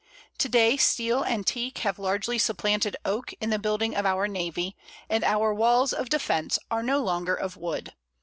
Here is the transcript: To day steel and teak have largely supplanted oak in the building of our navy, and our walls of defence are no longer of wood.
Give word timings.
To 0.39 0.49
day 0.49 0.77
steel 0.77 1.21
and 1.21 1.45
teak 1.45 1.77
have 1.85 1.99
largely 1.99 2.39
supplanted 2.39 2.97
oak 3.05 3.33
in 3.33 3.51
the 3.51 3.59
building 3.59 3.95
of 3.95 4.03
our 4.03 4.27
navy, 4.27 4.75
and 5.07 5.23
our 5.23 5.53
walls 5.53 5.93
of 5.93 6.09
defence 6.09 6.57
are 6.71 6.81
no 6.81 7.03
longer 7.03 7.35
of 7.35 7.55
wood. 7.55 7.93